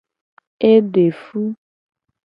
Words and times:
E 0.71 0.73
de 0.93 1.05
fu. 1.21 1.41